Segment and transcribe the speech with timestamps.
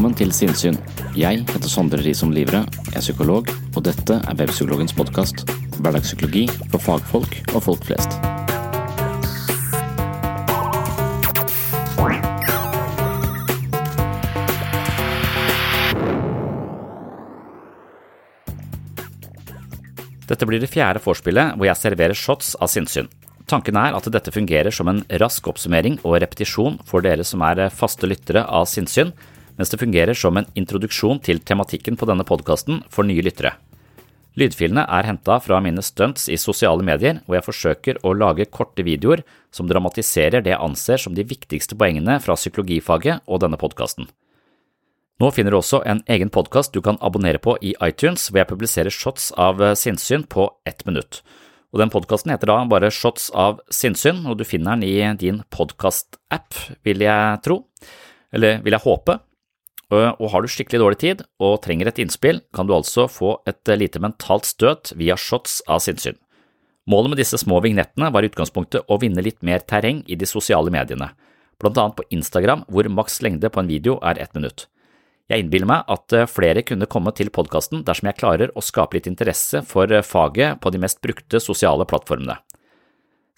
[0.00, 0.78] Velkommen til Sinnsyn.
[1.12, 2.62] Jeg heter Sondre Risom Livre,
[2.96, 5.42] er psykolog, og dette er Webpsykologens podkast.
[5.76, 8.14] Hverdagspsykologi for fagfolk og folk flest.
[20.24, 23.10] Dette blir det fjerde vorspielet hvor jeg serverer shots av sinnssyn.
[23.52, 27.66] Tanken er at dette fungerer som en rask oppsummering og repetisjon for dere som er
[27.68, 29.12] faste lyttere av sinnssyn,
[29.60, 33.58] mens det fungerer som en introduksjon til tematikken på denne podkasten for nye lyttere.
[34.40, 38.86] Lydfilene er henta fra mine stunts i sosiale medier, hvor jeg forsøker å lage korte
[38.86, 39.20] videoer
[39.52, 44.08] som dramatiserer det jeg anser som de viktigste poengene fra psykologifaget og denne podkasten.
[45.20, 48.52] Nå finner du også en egen podkast du kan abonnere på i iTunes, hvor jeg
[48.54, 51.20] publiserer shots av sinnssyn på ett minutt.
[51.74, 55.44] Og Den podkasten heter da bare Shots av sinnssyn, og du finner den i din
[55.52, 57.66] podkast-app, vil jeg tro,
[58.32, 59.20] eller vil jeg håpe.
[59.90, 63.72] Og har du skikkelig dårlig tid og trenger et innspill, kan du altså få et
[63.74, 66.18] lite mentalt støt via Shots av sinnssyn.
[66.90, 70.26] Målet med disse små vignettene var i utgangspunktet å vinne litt mer terreng i de
[70.26, 71.10] sosiale mediene,
[71.60, 74.66] blant annet på Instagram, hvor maks lengde på en video er ett minutt.
[75.30, 78.96] Jeg innbiller meg at eh, flere kunne komme til podkasten dersom jeg klarer å skape
[78.96, 82.34] litt interesse for eh, faget på de mest brukte sosiale plattformene.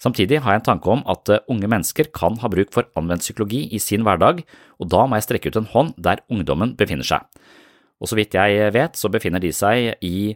[0.03, 3.23] Samtidig har jeg en tanke om at eh, unge mennesker kan ha bruk for anvendt
[3.23, 4.43] psykologi i sin hverdag,
[4.83, 7.23] og da må jeg strekke ut en hånd der ungdommen befinner seg.
[8.03, 10.33] Og så vidt jeg vet, så befinner de seg i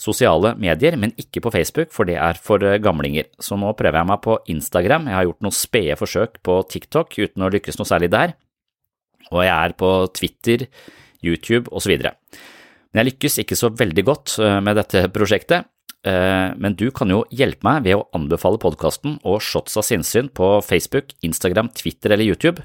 [0.00, 3.28] sosiale medier, men ikke på Facebook, for det er for gamlinger.
[3.40, 7.18] Så nå prøver jeg meg på Instagram, jeg har gjort noen spede forsøk på TikTok
[7.20, 8.36] uten å lykkes noe særlig der
[9.30, 10.66] og jeg er på Twitter,
[11.22, 11.92] YouTube osv.
[12.00, 15.69] Men jeg lykkes ikke så veldig godt eh, med dette prosjektet, eh,
[16.04, 20.48] men du kan jo hjelpe meg ved å anbefale podkasten og Shots av sinnssyn på
[20.64, 22.64] Facebook, Instagram, Twitter eller YouTube.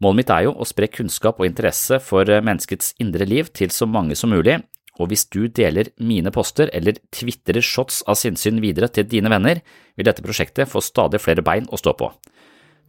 [0.00, 3.72] Målet mitt er jo å spre kunnskap og interesse for eh, menneskets indre liv til
[3.74, 4.56] så mange som mulig,
[4.96, 9.60] og hvis du deler mine poster eller tvitrer shots av sinnssyn videre til dine venner,
[9.96, 12.08] vil dette prosjektet få stadig flere bein å stå på.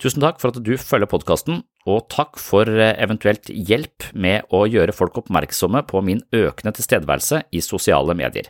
[0.01, 4.63] Tusen takk for at du følger podkasten, og takk for eh, eventuelt hjelp med å
[4.72, 8.47] gjøre folk oppmerksomme på min økende tilstedeværelse i sosiale medier.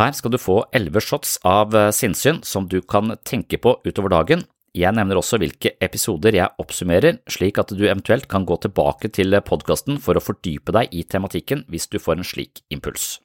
[0.00, 4.14] Her skal du få elleve shots av eh, sinnssyn som du kan tenke på utover
[4.14, 4.46] dagen.
[4.72, 9.36] Jeg nevner også hvilke episoder jeg oppsummerer, slik at du eventuelt kan gå tilbake til
[9.44, 13.18] podkasten for å fordype deg i tematikken hvis du får en slik impuls.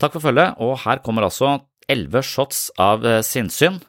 [0.00, 1.58] Takk for følget, og her kommer altså
[1.90, 3.82] elleve shots av eh, sinnssyn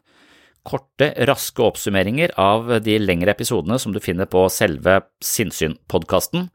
[0.67, 6.49] korte, raske oppsummeringer av de lengre episodene som du finner på selve Sinnssyn-podkasten,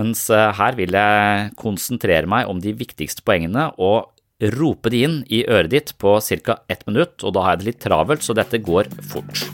[0.00, 4.10] mens eh, her vil jeg konsentrere meg om de viktigste poengene og
[4.50, 6.58] rope de inn i øret ditt på ca.
[6.68, 9.46] ett minutt, og da har jeg det litt travelt, så dette går fort.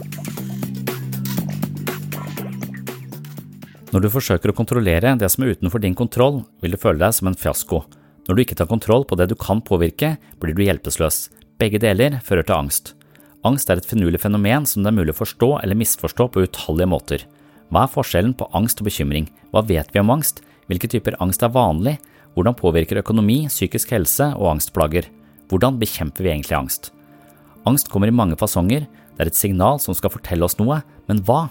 [3.89, 7.15] Når du forsøker å kontrollere det som er utenfor din kontroll, vil du føle deg
[7.17, 7.85] som en fiasko.
[8.29, 11.31] Når du ikke tar kontroll på det du kan påvirke, blir du hjelpeløs.
[11.59, 12.93] Begge deler fører til angst.
[13.49, 16.91] Angst er et finurlig fenomen som det er mulig å forstå eller misforstå på utallige
[16.91, 17.25] måter.
[17.73, 19.31] Hva er forskjellen på angst og bekymring?
[19.53, 20.43] Hva vet vi om angst?
[20.69, 21.97] Hvilke typer angst er vanlig?
[22.37, 25.09] Hvordan påvirker økonomi, psykisk helse og angstplager?
[25.49, 26.91] Hvordan bekjemper vi egentlig angst?
[27.67, 31.23] Angst kommer i mange fasonger, det er et signal som skal fortelle oss noe, men
[31.27, 31.49] hva?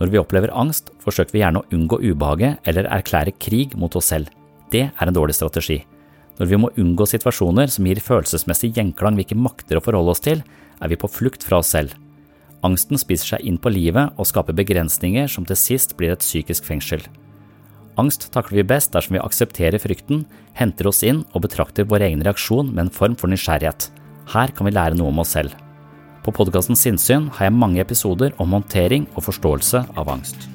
[0.00, 4.10] Når vi opplever angst, forsøker vi gjerne å unngå ubehaget eller erklære krig mot oss
[4.12, 4.28] selv.
[4.72, 5.78] Det er en dårlig strategi.
[6.40, 10.24] Når vi må unngå situasjoner som gir følelsesmessig gjenklang vi ikke makter å forholde oss
[10.24, 10.42] til,
[10.82, 11.94] er vi på flukt fra oss selv.
[12.66, 16.66] Angsten spiser seg inn på livet og skaper begrensninger som til sist blir et psykisk
[16.68, 17.04] fengsel.
[18.00, 20.22] Angst takler vi best dersom vi aksepterer frykten,
[20.56, 23.90] henter oss inn og betrakter vår egen reaksjon med en form for nysgjerrighet.
[24.32, 25.52] Her kan vi lære noe om oss selv.
[26.24, 30.48] På podkasten Sinnsyn har jeg mange episoder om håndtering og forståelse av angst.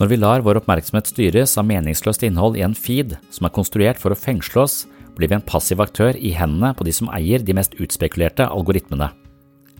[0.00, 4.00] Når vi lar vår oppmerksomhet styres av meningsløst innhold i en feed som er konstruert
[4.00, 4.84] for å fengsle oss,
[5.18, 9.12] blir vi en passiv aktør i hendene på de som eier de mest utspekulerte algoritmene.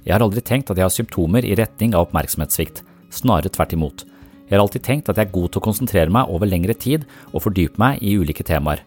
[0.03, 2.83] Jeg har aldri tenkt at jeg har symptomer i retning av oppmerksomhetssvikt,
[3.15, 4.05] snarere tvert imot.
[4.49, 7.07] Jeg har alltid tenkt at jeg er god til å konsentrere meg over lengre tid
[7.31, 8.83] og fordype meg i ulike temaer.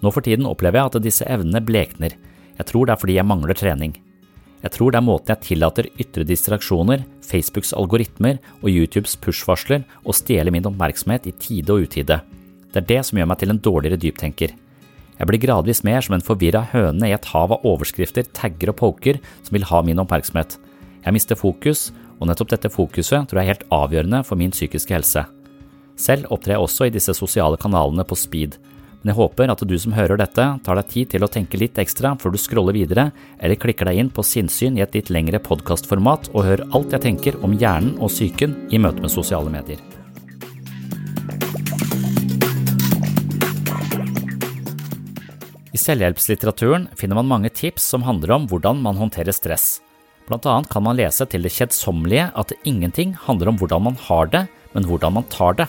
[0.00, 2.14] Nå for tiden opplever jeg at disse evnene blekner.
[2.60, 3.96] Jeg tror det er fordi jeg mangler trening.
[4.60, 10.14] Jeg tror det er måten jeg tillater ytre distraksjoner, Facebooks algoritmer og YouTubes push-varsler å
[10.16, 12.20] stjele min oppmerksomhet i tide og utide.
[12.70, 14.52] Det er det som gjør meg til en dårligere dyptenker.
[15.20, 18.78] Jeg blir gradvis mer som en forvirra høne i et hav av overskrifter, tagger og
[18.78, 20.56] poker som vil ha min oppmerksomhet.
[21.04, 24.96] Jeg mister fokus, og nettopp dette fokuset tror jeg er helt avgjørende for min psykiske
[24.96, 25.26] helse.
[26.00, 28.56] Selv opptrer jeg også i disse sosiale kanalene på speed.
[29.00, 31.76] Men jeg håper at du som hører dette, tar deg tid til å tenke litt
[31.80, 35.40] ekstra før du scroller videre, eller klikker deg inn på sinnssyn i et litt lengre
[35.44, 39.80] podkastformat og hører alt jeg tenker om hjernen og psyken i møte med sosiale medier.
[45.70, 49.78] I selvhjelpslitteraturen finner man mange tips som handler om hvordan man håndterer stress.
[50.26, 54.30] Blant annet kan man lese til det kjedsommelige at ingenting handler om hvordan man har
[54.30, 54.44] det,
[54.74, 55.68] men hvordan man tar det.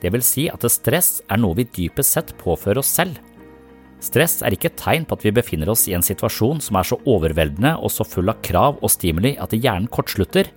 [0.00, 3.18] Det vil si at stress er noe vi dypest sett påfører oss selv.
[4.00, 6.86] Stress er ikke et tegn på at vi befinner oss i en situasjon som er
[6.86, 10.52] så overveldende og så full av krav og stimuli at hjernen kortslutter,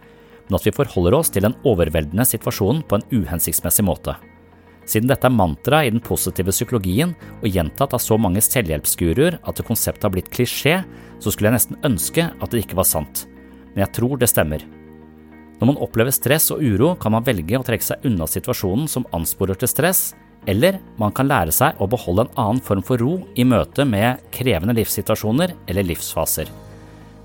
[0.46, 4.16] men at vi forholder oss til den overveldende situasjonen på en uhensiktsmessig måte.
[4.90, 9.64] Siden dette er mantra i den positive psykologien og gjentatt av så mange selvhjelpsguruer at
[9.68, 10.82] konseptet har blitt klisjé,
[11.22, 13.26] så skulle jeg nesten ønske at det ikke var sant.
[13.74, 14.66] Men jeg tror det stemmer.
[15.62, 19.06] Når man opplever stress og uro, kan man velge å trekke seg unna situasjonen som
[19.14, 20.10] ansporer til stress,
[20.50, 24.26] eller man kan lære seg å beholde en annen form for ro i møte med
[24.34, 26.50] krevende livssituasjoner eller livsfaser.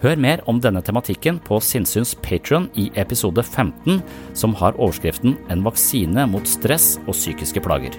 [0.07, 3.97] Hør mer om denne tematikken på Sinnsyns Patron i episode 15,
[4.39, 7.91] som har overskriften En vaksine mot stress og psykiske plager.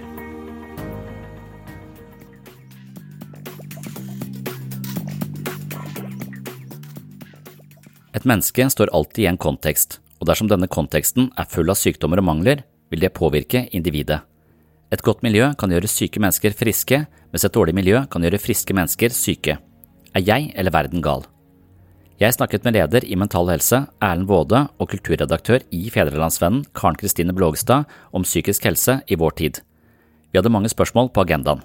[8.15, 12.23] Et menneske står alltid i en kontekst, og dersom denne konteksten er full av sykdommer
[12.23, 14.23] og mangler, vil det påvirke individet.
[14.95, 17.03] Et godt miljø kan gjøre syke mennesker friske,
[17.35, 19.59] mens et dårlig miljø kan gjøre friske mennesker syke.
[20.15, 21.27] Er jeg eller verden gal?
[22.17, 27.33] Jeg snakket med leder i Mental Helse, Erlend Waade, og kulturredaktør i Fedrelandsvennen, Karen Kristine
[27.37, 29.59] Blågestad, om psykisk helse i vår tid.
[30.33, 31.61] Vi hadde mange spørsmål på agendaen.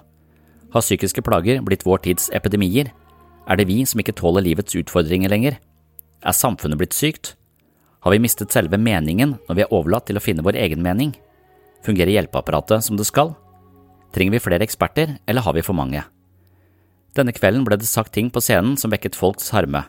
[0.69, 2.91] Har psykiske plager blitt vår tids epidemier?
[3.49, 5.57] Er det vi som ikke tåler livets utfordringer lenger?
[6.21, 7.33] Er samfunnet blitt sykt?
[8.05, 11.15] Har vi mistet selve meningen når vi er overlatt til å finne vår egen mening?
[11.81, 13.33] Fungerer hjelpeapparatet som det skal?
[14.13, 16.05] Trenger vi flere eksperter, eller har vi for mange?
[17.17, 19.87] Denne kvelden ble det sagt ting på scenen som vekket folks harme.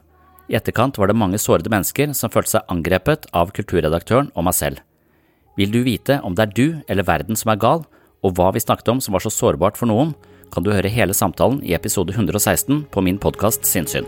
[0.48, 4.56] I etterkant var det mange sårede mennesker som følte seg angrepet av kulturredaktøren og meg
[4.58, 4.82] selv.
[5.56, 7.84] Vil du vite om det er du eller verden som er gal,
[8.24, 10.12] og hva vi snakket om som var så sårbart for noen,
[10.52, 14.04] kan du høre hele samtalen i episode 116 på min podkast Sinnsyn.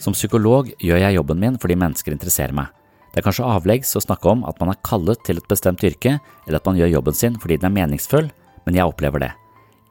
[0.00, 2.68] Som psykolog gjør jeg jobben min fordi mennesker interesserer meg.
[3.10, 6.18] Det er kanskje avleggs å snakke om at man er kallet til et bestemt yrke,
[6.46, 8.30] eller at man gjør jobben sin fordi den er meningsfull,
[8.66, 9.32] men jeg opplever det.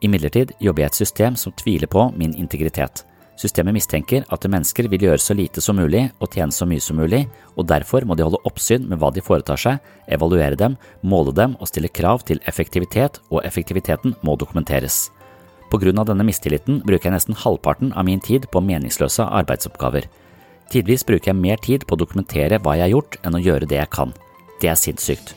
[0.00, 3.04] Imidlertid jobber jeg i et system som tviler på min integritet.
[3.40, 6.98] Systemet mistenker at mennesker vil gjøre så lite som mulig og tjene så mye som
[7.00, 7.22] mulig,
[7.56, 9.78] og derfor må de holde oppsyn med hva de foretar seg,
[10.12, 15.06] evaluere dem, måle dem og stille krav til effektivitet, og effektiviteten må dokumenteres.
[15.72, 20.08] På grunn av denne mistilliten bruker jeg nesten halvparten av min tid på meningsløse arbeidsoppgaver.
[20.70, 23.68] Tidvis bruker jeg mer tid på å dokumentere hva jeg har gjort, enn å gjøre
[23.70, 24.12] det jeg kan.
[24.60, 25.32] Det er sinnssykt.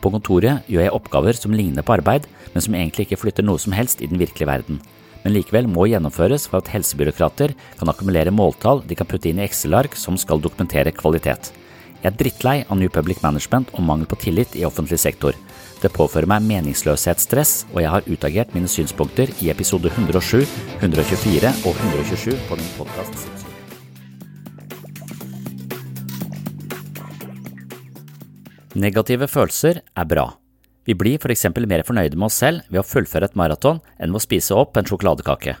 [0.00, 3.60] På kontoret gjør jeg oppgaver som ligner på arbeid, men som egentlig ikke flytter noe
[3.60, 4.80] som helst i den virkelige verden.
[5.24, 9.44] Men likevel må gjennomføres for at helsebyråkrater kan akkumulere måltall de kan putte inn i
[9.44, 11.52] Excel-ark som skal dokumentere kvalitet.
[12.00, 15.36] Jeg er drittlei av New Public Management og mangel på tillit i offentlig sektor.
[15.80, 20.48] Det påfører meg meningsløshetsstress, og jeg har utagert mine synspunkter i episode 107,
[20.80, 23.39] 124 og 127 på min podkast.
[28.78, 30.28] Negative følelser er bra.
[30.86, 34.20] Vi blir eksempel mer fornøyde med oss selv ved å fullføre et maraton enn ved
[34.20, 35.56] å spise opp en sjokoladekake.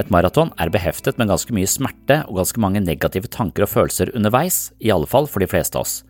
[0.00, 4.14] Et maraton er beheftet med ganske mye smerte og ganske mange negative tanker og følelser
[4.16, 6.00] underveis, i alle fall for de fleste av oss.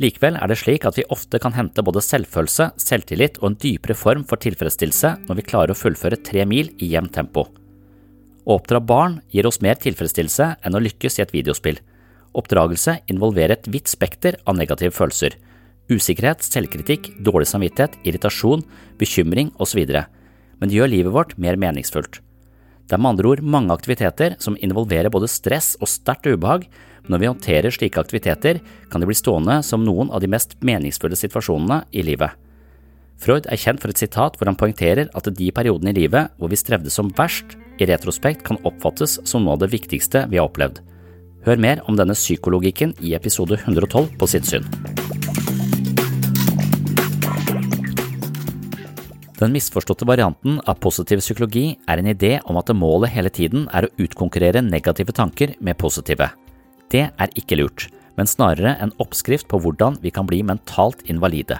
[0.00, 3.96] Likevel er det slik at vi ofte kan hente både selvfølelse, selvtillit og en dypere
[3.96, 7.46] form for tilfredsstillelse når vi klarer å fullføre tre mil i jevnt tempo.
[8.44, 11.80] Å oppdra barn gir oss mer tilfredsstillelse enn å lykkes i et videospill.
[12.36, 15.36] Oppdragelse involverer et vidt spekter av negative følelser.
[15.90, 18.62] Usikkerhet, selvkritikk, dårlig samvittighet, irritasjon,
[19.00, 19.82] bekymring osv.
[19.90, 22.20] Men det gjør livet vårt mer meningsfullt.
[22.86, 26.68] Det er med andre ord mange aktiviteter som involverer både stress og sterkt ubehag,
[27.02, 30.56] men når vi håndterer slike aktiviteter, kan de bli stående som noen av de mest
[30.62, 32.34] meningsfulle situasjonene i livet.
[33.20, 36.50] Freud er kjent for et sitat hvor han poengterer at de periodene i livet hvor
[36.50, 40.50] vi strevde som verst, i retrospekt kan oppfattes som noe av det viktigste vi har
[40.50, 40.82] opplevd.
[41.46, 44.66] Hør mer om denne psykologikken i episode 112 på Sinnssyn.
[49.40, 53.86] Den misforståtte varianten av positiv psykologi er en idé om at målet hele tiden er
[53.86, 56.28] å utkonkurrere negative tanker med positive.
[56.92, 57.86] Det er ikke lurt,
[58.20, 61.56] men snarere en oppskrift på hvordan vi kan bli mentalt invalide.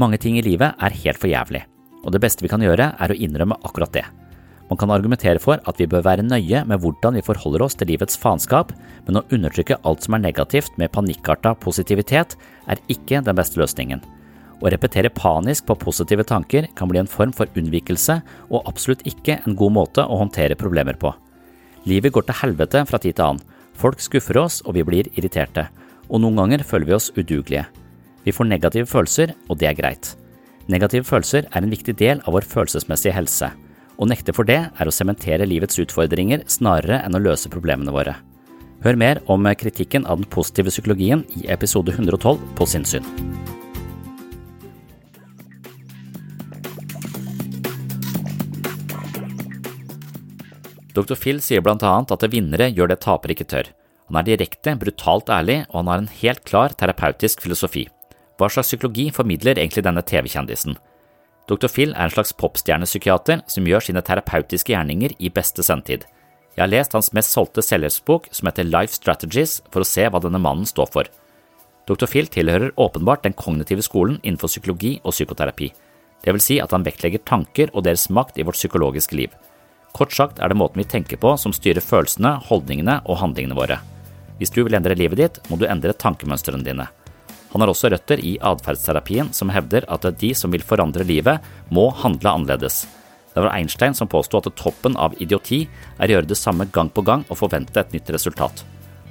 [0.00, 1.66] Mange ting i livet er helt for jævlig,
[2.00, 4.06] og det beste vi kan gjøre er å innrømme akkurat det.
[4.70, 7.92] Man kan argumentere for at vi bør være nøye med hvordan vi forholder oss til
[7.92, 8.72] livets faenskap,
[9.04, 14.00] men å undertrykke alt som er negativt med panikkarta positivitet, er ikke den beste løsningen.
[14.56, 19.40] Å repetere panisk på positive tanker kan bli en form for unnvikelse og absolutt ikke
[19.44, 21.12] en god måte å håndtere problemer på.
[21.86, 23.42] Livet går til helvete fra tid til annen,
[23.76, 25.68] folk skuffer oss og vi blir irriterte,
[26.08, 27.66] og noen ganger føler vi oss udugelige.
[28.24, 30.14] Vi får negative følelser, og det er greit.
[30.66, 33.52] Negative følelser er en viktig del av vår følelsesmessige helse.
[33.96, 38.16] Å nekte for det er å sementere livets utfordringer snarere enn å løse problemene våre.
[38.84, 43.06] Hør mer om kritikken av den positive psykologien i episode 112 på Sinnsyn.
[50.96, 51.16] Dr.
[51.20, 53.68] Phil sier blant annet at vinnere gjør det tapere ikke tør.
[54.08, 57.84] Han er direkte, brutalt ærlig, og han har en helt klar terapeutisk filosofi.
[58.38, 60.76] Hva slags psykologi formidler egentlig denne TV-kjendisen?
[61.50, 61.68] Dr.
[61.70, 66.06] Phil er en slags popstjernepsykiater som gjør sine terapeutiske gjerninger i beste sendtid.
[66.56, 70.22] Jeg har lest hans mest solgte selvhjelpsbok, som heter Life Strategies, for å se hva
[70.24, 71.10] denne mannen står for.
[71.86, 72.08] Dr.
[72.10, 75.68] Phil tilhører åpenbart den kognitive skolen innenfor psykologi og psykoterapi.
[76.24, 79.36] Det vil si at han vektlegger tanker og deres makt i vårt psykologiske liv.
[79.94, 83.78] Kort sagt er det måten vi tenker på som styrer følelsene, holdningene og handlingene våre.
[84.40, 86.88] Hvis du vil endre livet ditt, må du endre tankemønstrene dine.
[87.52, 91.40] Han har også røtter i atferdsterapien, som hevder at de som vil forandre livet,
[91.72, 92.84] må handle annerledes.
[93.32, 95.62] Det var Einstein som påsto at toppen av idioti
[96.00, 98.62] er å gjøre det samme gang på gang og forvente et nytt resultat.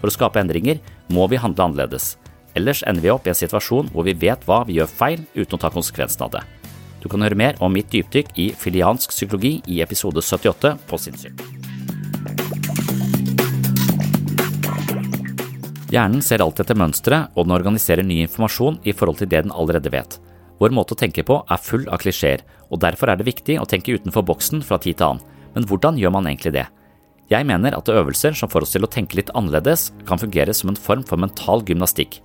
[0.02, 0.82] For å skape endringer
[1.14, 2.16] må vi handle annerledes.
[2.58, 5.58] Ellers ender vi opp i en situasjon hvor vi vet hva vi gjør feil uten
[5.58, 6.44] å ta konsekvensen av det.
[7.06, 11.36] Du kan høre mer om mitt dypdykk i filiansk psykologi i episode 78 på sinnssyn.
[15.94, 19.54] Hjernen ser alltid etter mønstre, og den organiserer ny informasjon i forhold til det den
[19.54, 20.18] allerede vet.
[20.58, 22.42] Vår måte å tenke på er full av klisjeer,
[22.74, 25.22] og derfor er det viktig å tenke utenfor boksen fra tid til annen.
[25.54, 26.66] Men hvordan gjør man egentlig det?
[27.30, 30.74] Jeg mener at øvelser som får oss til å tenke litt annerledes, kan fungere som
[30.74, 32.18] en form for mental gymnastikk.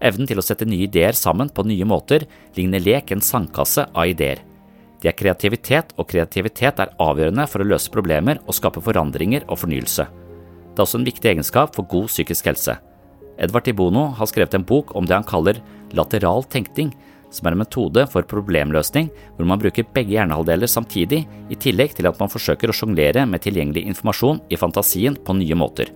[0.00, 2.24] Evnen til å sette nye ideer sammen på nye måter
[2.56, 4.40] ligner lek en sandkasse av ideer.
[5.00, 9.62] De er kreativitet, og kreativitet er avgjørende for å løse problemer og skape forandringer og
[9.62, 10.06] fornyelse.
[10.70, 12.76] Det er også en viktig egenskap for god psykisk helse.
[13.40, 15.60] Edvard Tibono har skrevet en bok om det han kaller
[15.96, 16.92] lateral tenkning,
[17.30, 22.08] som er en metode for problemløsning hvor man bruker begge hjernehalvdeler samtidig, i tillegg til
[22.10, 25.92] at man forsøker å sjonglere med tilgjengelig informasjon i fantasien på nye måter.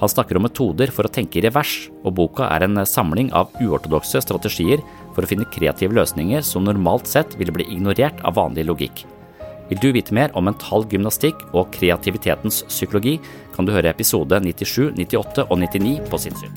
[0.00, 3.52] Han snakker om metoder for å tenke i revers, og boka er en samling av
[3.60, 4.80] uortodokse strategier
[5.12, 9.04] for å finne kreative løsninger som normalt sett ville bli ignorert av vanlig logikk.
[9.68, 13.18] Vil du vite mer om mental gymnastikk og kreativitetens psykologi,
[13.52, 16.56] kan du høre episode 97, 98 og 99 på sinnssyn.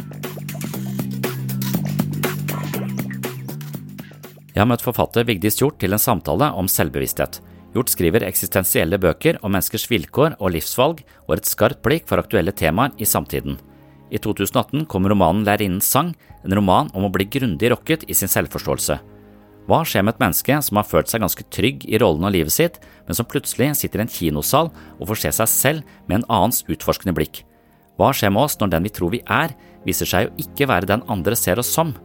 [4.53, 7.41] Jeg har møtt forfatter Vigdis Hjort til en samtale om selvbevissthet.
[7.73, 12.53] Hjort skriver eksistensielle bøker om menneskers vilkår og livsvalg og et skarpt blikk for aktuelle
[12.53, 13.57] temaer i samtiden.
[14.13, 16.11] I 2018 kom romanen Lærerinnens sang,
[16.45, 18.99] en roman om å bli grundig rokket i sin selvforståelse.
[19.65, 22.53] Hva skjer med et menneske som har følt seg ganske trygg i rollen og livet
[22.53, 22.77] sitt,
[23.07, 26.61] men som plutselig sitter i en kinosal og får se seg selv med en annens
[26.67, 27.41] utforskende blikk?
[27.97, 29.55] Hva skjer med oss når den vi tror vi er,
[29.87, 31.95] viser seg å ikke være den andre ser oss som?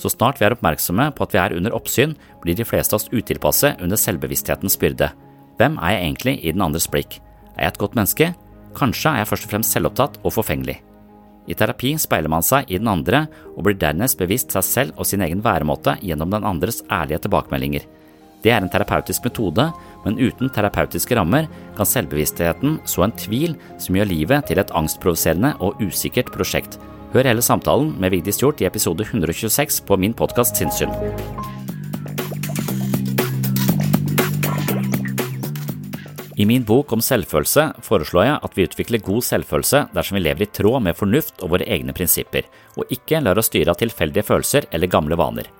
[0.00, 3.02] Så snart vi er oppmerksomme på at vi er under oppsyn, blir de fleste av
[3.02, 5.10] oss utilpasse under selvbevissthetens byrde.
[5.60, 7.18] Hvem er jeg egentlig i den andres blikk?
[7.58, 8.30] Er jeg et godt menneske?
[8.78, 10.78] Kanskje er jeg først og fremst selvopptatt og forfengelig.
[11.50, 13.24] I terapi speiler man seg i den andre
[13.56, 17.84] og blir dernest bevisst seg selv og sin egen væremåte gjennom den andres ærlige tilbakemeldinger.
[18.40, 19.66] Det er en terapeutisk metode,
[20.04, 25.52] men uten terapeutiske rammer kan selvbevisstheten så en tvil som gjør livet til et angstprovoserende
[25.60, 26.78] og usikkert prosjekt,
[27.10, 30.92] Hør hele samtalen med Vigdis Hjort i episode 126 på min podkast Sinnsyn.
[36.38, 40.46] I min bok om selvfølelse foreslår jeg at vi utvikler god selvfølelse dersom vi lever
[40.46, 42.46] i tråd med fornuft og våre egne prinsipper,
[42.78, 45.50] og ikke lar oss styre av tilfeldige følelser eller gamle vaner.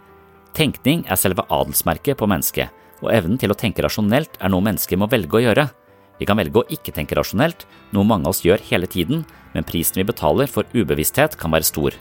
[0.55, 2.71] Tenkning er selve adelsmerket på mennesket,
[3.03, 5.67] og evnen til å tenke rasjonelt er noe mennesker må velge å gjøre.
[6.21, 7.65] Vi kan velge å ikke tenke rasjonelt,
[7.97, 9.25] noe mange av oss gjør hele tiden,
[9.55, 11.97] men prisen vi betaler for ubevissthet kan være stor.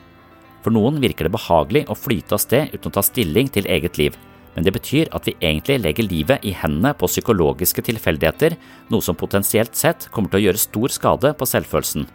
[0.59, 3.95] For noen virker det behagelig å flyte av sted uten å ta stilling til eget
[4.01, 4.17] liv,
[4.55, 8.57] men det betyr at vi egentlig legger livet i hendene på psykologiske tilfeldigheter,
[8.91, 12.07] noe som potensielt sett kommer til å gjøre stor skade på selvfølelsen.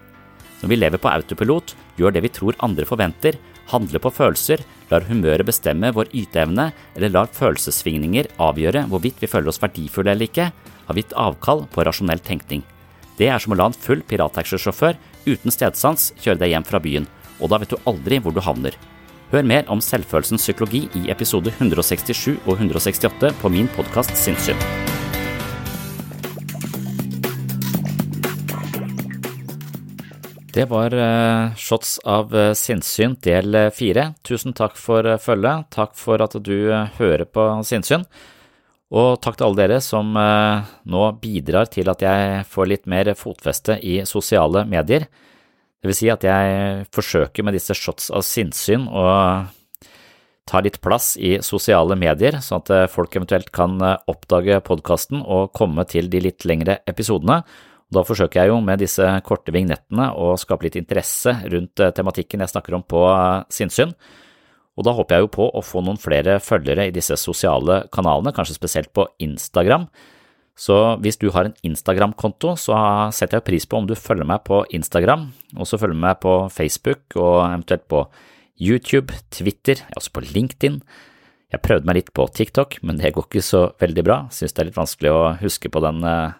[0.60, 3.38] Når vi lever på autopilot, gjør det vi tror andre forventer,
[3.72, 9.52] handler på følelser, lar humøret bestemme vår yteevne, eller lar følelsessvingninger avgjøre hvorvidt vi føler
[9.52, 10.50] oss verdifulle eller ikke,
[10.86, 12.62] har gitt avkall på rasjonell tenkning.
[13.18, 17.06] Det er som å la en full pirattaxisjåfør uten stedsans kjøre deg hjem fra byen,
[17.38, 18.74] og da vet du aldri hvor du havner.
[19.30, 24.58] Hør mer om selvfølelsens psykologi i episode 167 og 168 på min podkast Sinnssyn.
[30.54, 34.12] Det var uh, shots av uh, sinnssyn del fire.
[34.22, 35.66] Tusen takk for følget.
[35.74, 38.06] Takk for at du hører på sinnssyn.
[38.94, 43.80] Og takk til alle dere som nå bidrar til at jeg får litt mer fotfeste
[43.82, 45.08] i sosiale medier.
[45.82, 49.04] Det vil si at jeg forsøker med disse shots av sinnssyn å
[50.46, 55.82] ta litt plass i sosiale medier, sånn at folk eventuelt kan oppdage podkasten og komme
[55.90, 57.42] til de litt lengre episodene.
[57.94, 62.42] Da forsøker jeg jo med disse korte vignettene å skape litt interesse rundt eh, tematikken
[62.42, 63.92] jeg snakker om på eh, sinnssyn.
[64.74, 68.34] Og da håper jeg jo på å få noen flere følgere i disse sosiale kanalene,
[68.34, 69.86] kanskje spesielt på Instagram.
[70.54, 72.76] Så hvis du har en Instagram-konto, så
[73.14, 75.28] setter jeg pris på om du følger meg på Instagram,
[75.58, 78.04] og så følger meg på Facebook og eventuelt på
[78.62, 80.78] YouTube, Twitter, også på LinkedIn.
[81.54, 84.18] Jeg prøvde meg litt på TikTok, men det går ikke så veldig bra.
[84.34, 86.34] Synes det er litt vanskelig å huske på den eh,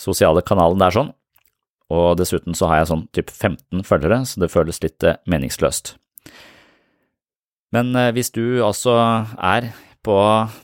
[0.00, 1.10] sosiale kanalen der sånn.
[1.92, 5.96] Og dessuten så har jeg sånn typ 15 følgere, så det føles litt eh, meningsløst.
[7.74, 8.96] Men eh, hvis du altså
[9.36, 9.70] er
[10.06, 10.18] på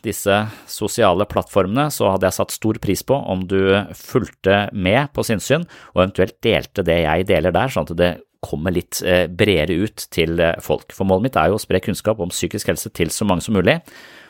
[0.04, 0.36] disse
[0.70, 3.58] sosiale plattformene, så hadde jeg satt stor pris på om du
[3.98, 8.12] fulgte med på sinnssyn, og eventuelt delte det jeg deler der, sånn at det
[8.44, 10.92] kommer litt eh, bredere ut til folk.
[10.96, 13.56] For målet mitt er jo å spre kunnskap om psykisk helse til så mange som
[13.56, 13.80] mulig,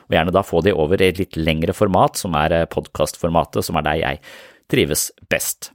[0.04, 3.78] og gjerne da få de over i et litt lengre format, som er podkastformatet, som
[3.80, 4.20] er der jeg
[4.72, 5.70] trives best.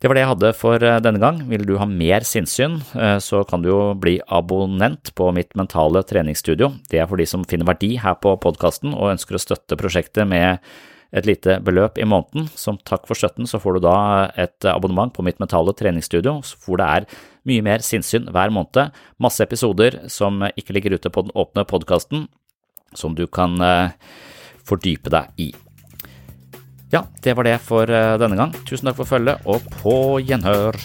[0.00, 1.42] Det var det jeg hadde for eh, denne gang.
[1.50, 6.00] Vil du ha mer sinnssyn, eh, så kan du jo bli abonnent på mitt mentale
[6.08, 6.70] treningsstudio.
[6.88, 10.24] Det er for de som finner verdi her på podkasten og ønsker å støtte prosjektet
[10.30, 10.64] med
[11.12, 12.48] et lite beløp i måneden.
[12.56, 13.98] Som takk for støtten så får du da
[14.40, 17.08] et abonnement på mitt mentale treningsstudio, hvor det er
[17.50, 18.96] mye mer sinnssyn hver måned.
[19.20, 22.30] Masse episoder som ikke ligger ute på den åpne podkasten,
[22.96, 23.92] som du kan eh,
[24.64, 25.52] fordype deg i.
[26.90, 28.54] Ja, det var det for eh, denne gang.
[28.66, 30.78] Tusen takk for følget, og på gjenhør.